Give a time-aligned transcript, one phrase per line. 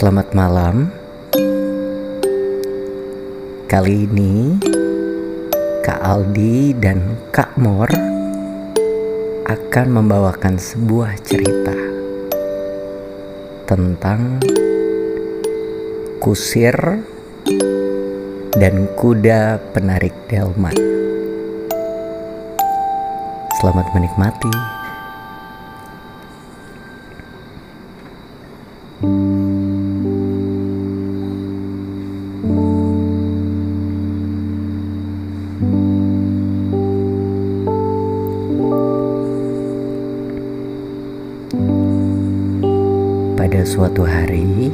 [0.00, 0.88] Selamat malam.
[3.68, 4.56] Kali ini
[5.84, 7.92] Kak Aldi dan Kak Mor
[9.44, 11.76] akan membawakan sebuah cerita
[13.68, 14.40] tentang
[16.16, 17.04] kusir
[18.56, 20.80] dan kuda penarik delman.
[23.60, 24.79] Selamat menikmati.
[43.50, 44.70] Pada suatu hari,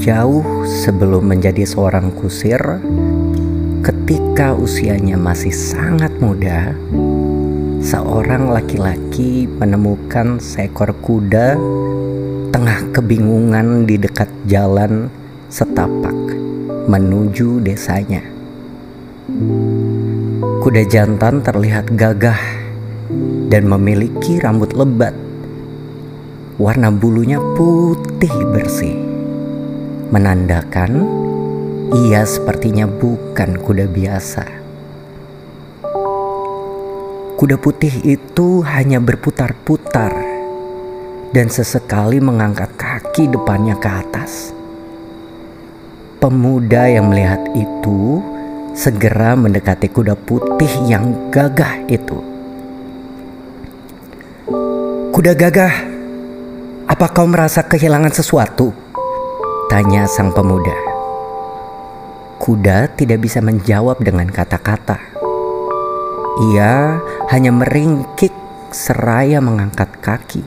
[0.00, 2.56] jauh sebelum menjadi seorang kusir,
[3.84, 6.72] ketika usianya masih sangat muda,
[7.84, 11.60] seorang laki-laki menemukan seekor kuda
[12.48, 15.12] tengah kebingungan di dekat jalan
[15.52, 16.16] setapak
[16.88, 18.24] menuju desanya.
[20.64, 22.40] Kuda jantan terlihat gagah
[23.52, 25.27] dan memiliki rambut lebat
[26.58, 28.98] warna bulunya putih bersih,
[30.10, 31.06] menandakan
[31.94, 34.44] ia sepertinya bukan kuda biasa.
[37.38, 40.10] Kuda putih itu hanya berputar-putar
[41.30, 44.50] dan sesekali mengangkat kaki depannya ke atas.
[46.18, 48.18] Pemuda yang melihat itu
[48.74, 52.18] segera mendekati kuda putih yang gagah itu.
[55.14, 55.97] Kuda gagah,
[56.88, 58.72] apa kau merasa kehilangan sesuatu?
[59.68, 60.72] Tanya sang pemuda.
[62.40, 64.96] Kuda tidak bisa menjawab dengan kata-kata.
[66.48, 66.96] Ia
[67.28, 68.32] hanya meringkik
[68.72, 70.40] seraya mengangkat kaki.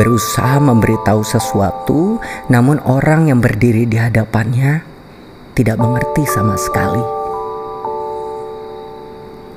[0.00, 2.16] Berusaha memberitahu sesuatu,
[2.48, 4.80] namun orang yang berdiri di hadapannya
[5.52, 7.04] tidak mengerti sama sekali.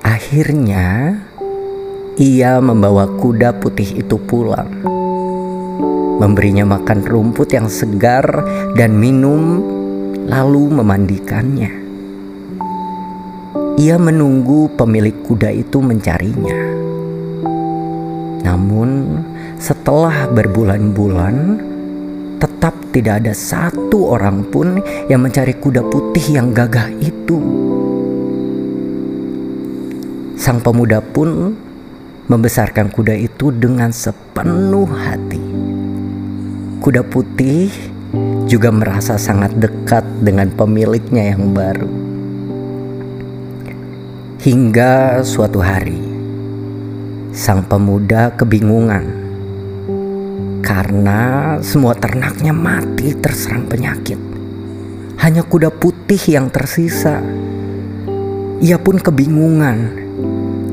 [0.04, 1.16] Akhirnya,
[2.20, 4.99] ia membawa kuda putih itu pulang
[6.20, 8.28] memberinya makan rumput yang segar
[8.76, 9.64] dan minum,
[10.28, 11.72] lalu memandikannya.
[13.80, 16.60] Ia menunggu pemilik kuda itu mencarinya.
[18.44, 19.24] Namun,
[19.56, 21.36] setelah berbulan-bulan,
[22.44, 27.40] tetap tidak ada satu orang pun yang mencari kuda putih yang gagah itu.
[30.36, 31.56] Sang pemuda pun
[32.28, 35.49] membesarkan kuda itu dengan sepenuh hati.
[36.80, 37.68] Kuda putih
[38.48, 41.92] juga merasa sangat dekat dengan pemiliknya yang baru.
[44.40, 46.00] Hingga suatu hari,
[47.36, 49.04] sang pemuda kebingungan
[50.64, 54.16] karena semua ternaknya mati terserang penyakit.
[55.20, 57.20] Hanya kuda putih yang tersisa.
[58.64, 59.78] Ia pun kebingungan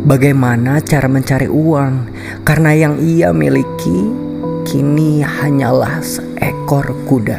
[0.07, 2.15] bagaimana cara mencari uang
[2.47, 4.26] karena yang ia miliki
[4.67, 7.39] kini hanyalah seekor kuda.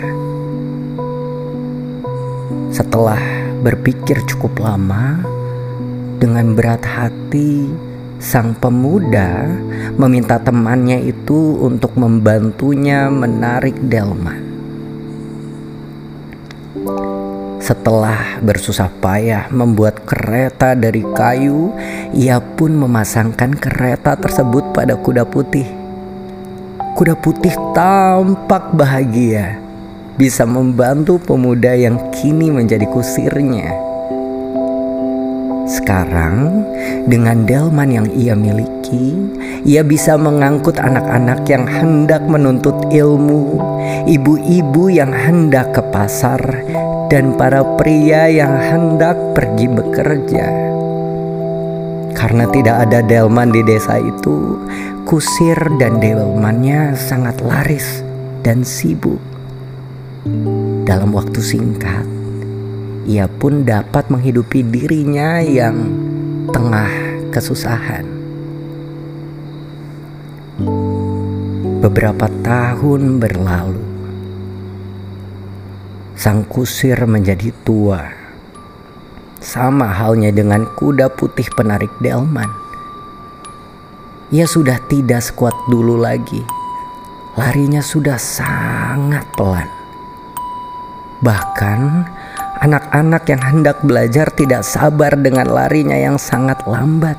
[2.71, 3.19] Setelah
[3.59, 5.19] berpikir cukup lama,
[6.23, 7.67] dengan berat hati,
[8.16, 9.43] sang pemuda
[9.99, 14.47] meminta temannya itu untuk membantunya menarik delman.
[17.59, 21.75] Setelah bersusah payah membuat kereta dari kayu,
[22.16, 25.86] ia pun memasangkan kereta tersebut pada kuda putih
[26.97, 29.62] kuda putih tampak bahagia
[30.18, 33.69] bisa membantu pemuda yang kini menjadi kusirnya.
[35.69, 36.66] Sekarang,
[37.06, 39.13] dengan delman yang ia miliki,
[39.62, 43.62] ia bisa mengangkut anak-anak yang hendak menuntut ilmu,
[44.09, 46.41] ibu-ibu yang hendak ke pasar,
[47.14, 50.77] dan para pria yang hendak pergi bekerja.
[52.17, 54.58] Karena tidak ada delman di desa itu,
[55.05, 58.02] kusir dan delmannya sangat laris
[58.41, 59.22] dan sibuk.
[60.81, 62.09] Dalam waktu singkat,
[63.05, 65.78] ia pun dapat menghidupi dirinya yang
[66.49, 66.90] tengah
[67.29, 68.09] kesusahan.
[71.85, 73.85] Beberapa tahun berlalu,
[76.17, 78.16] sang kusir menjadi tua,
[79.47, 82.67] sama halnya dengan kuda putih penarik delman
[84.28, 86.44] ia sudah tidak sekuat dulu lagi.
[87.40, 89.72] Larinya sudah sangat pelan.
[91.23, 91.79] Bahkan
[92.59, 97.16] anak-anak yang hendak belajar tidak sabar dengan larinya yang sangat lambat.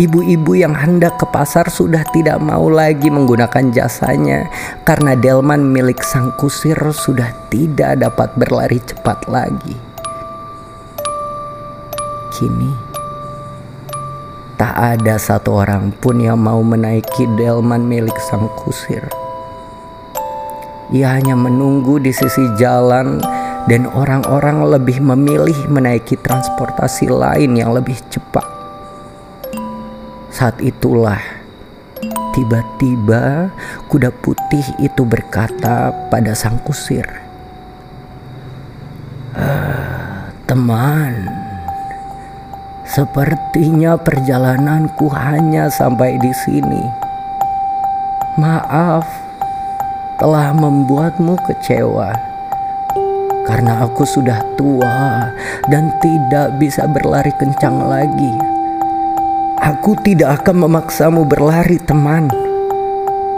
[0.00, 4.48] Ibu-ibu yang hendak ke pasar sudah tidak mau lagi menggunakan jasanya
[4.88, 9.87] karena delman milik sang kusir sudah tidak dapat berlari cepat lagi.
[12.38, 12.70] Kini,
[14.54, 19.02] tak ada satu orang pun yang mau menaiki delman milik sang kusir.
[20.94, 23.18] Ia hanya menunggu di sisi jalan
[23.66, 28.46] dan orang-orang lebih memilih menaiki transportasi lain yang lebih cepat.
[30.30, 31.18] Saat itulah
[32.38, 33.50] tiba-tiba
[33.90, 37.02] kuda putih itu berkata pada sang kusir,
[39.34, 41.47] ah, "Teman,
[42.88, 46.84] sepertinya perjalananku hanya sampai di sini.
[48.40, 49.04] Maaf
[50.16, 52.28] telah membuatmu kecewa."
[53.48, 55.24] Karena aku sudah tua
[55.72, 58.32] dan tidak bisa berlari kencang lagi.
[59.56, 62.28] Aku tidak akan memaksamu berlari, teman.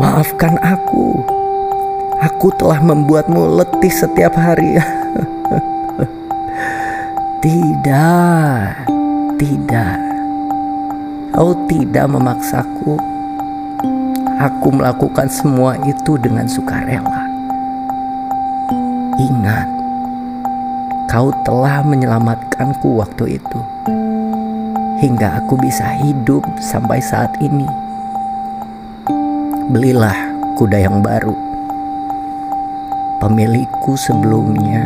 [0.02, 1.14] Maafkan aku.
[2.26, 4.76] Aku telah membuatmu letih setiap hari.
[7.46, 8.82] tidak,
[9.40, 9.96] tidak.
[11.32, 13.00] Kau tidak memaksaku.
[14.36, 17.24] Aku melakukan semua itu dengan sukarela.
[19.16, 19.68] Ingat,
[21.08, 23.60] kau telah menyelamatkanku waktu itu
[25.00, 27.68] hingga aku bisa hidup sampai saat ini.
[29.72, 30.16] Belilah
[30.60, 31.32] kuda yang baru.
[33.24, 34.84] Pemilikku sebelumnya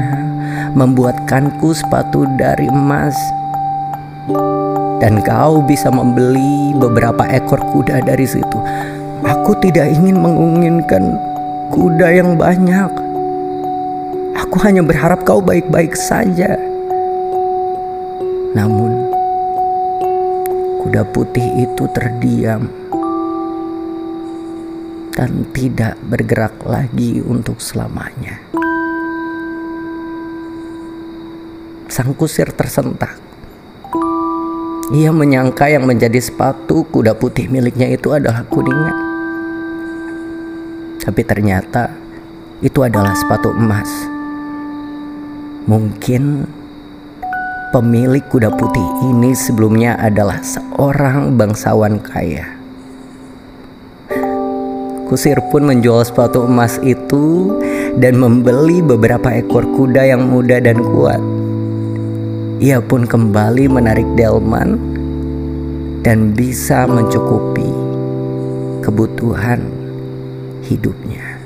[0.79, 3.19] membuatkanku sepatu dari emas.
[5.03, 8.59] Dan kau bisa membeli beberapa ekor kuda dari situ.
[9.25, 11.17] Aku tidak ingin menginginkan
[11.73, 12.93] kuda yang banyak.
[14.45, 16.57] Aku hanya berharap kau baik-baik saja.
[18.55, 19.05] Namun,
[20.85, 22.69] Kuda putih itu terdiam
[25.17, 28.37] dan tidak bergerak lagi untuk selamanya.
[31.89, 33.24] Sang kusir tersentak.
[34.93, 38.97] Ia menyangka yang menjadi sepatu kuda putih miliknya itu adalah kuningan.
[41.01, 41.89] Tapi ternyata
[42.61, 43.89] itu adalah sepatu emas.
[45.65, 46.45] Mungkin
[47.75, 52.55] Pemilik kuda putih ini sebelumnya adalah seorang bangsawan kaya.
[55.11, 57.59] Kusir pun menjual sepatu emas itu
[57.99, 61.19] dan membeli beberapa ekor kuda yang muda dan kuat.
[62.63, 64.79] Ia pun kembali menarik delman
[66.07, 67.67] dan bisa mencukupi
[68.79, 69.59] kebutuhan
[70.63, 71.43] hidupnya.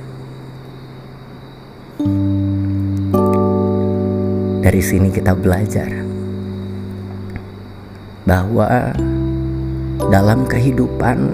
[4.60, 5.88] Dari sini kita belajar
[8.28, 8.93] bahwa
[10.12, 11.32] dalam kehidupan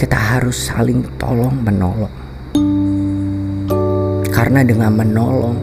[0.00, 2.16] kita harus saling tolong menolong.
[4.32, 5.60] Karena dengan menolong,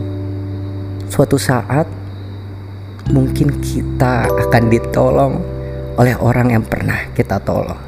[1.09, 1.98] suatu saat
[3.09, 5.33] mungkin kita akan ditolong
[5.97, 7.81] oleh orang yang pernah kita tolong.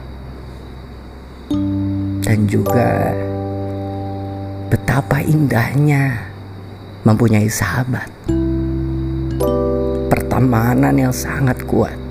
[2.21, 3.12] Dan juga
[4.68, 6.25] betapa indahnya
[7.06, 8.07] mempunyai sahabat.
[10.12, 12.01] Pertemanan yang sangat kuat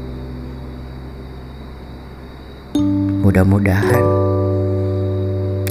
[3.20, 4.04] Mudah-mudahan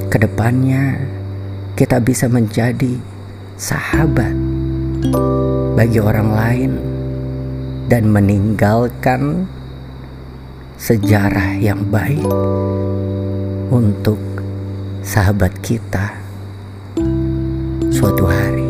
[0.06, 1.02] ke depannya
[1.74, 3.02] kita bisa menjadi
[3.58, 4.38] sahabat
[5.74, 6.72] bagi orang lain
[7.89, 9.50] dan meninggalkan
[10.77, 12.22] sejarah yang baik
[13.74, 14.22] untuk
[15.01, 16.13] sahabat kita
[17.89, 18.69] suatu hari.